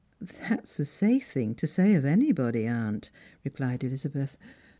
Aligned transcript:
"That's 0.49 0.79
a 0.79 0.85
safe 0.85 1.29
thing 1.31 1.53
to 1.53 1.67
say 1.67 1.93
of 1.93 2.05
anybody, 2.05 2.65
aunt," 2.65 3.11
rephed 3.47 3.81
Ehza 3.81 4.11
beth. 4.11 4.35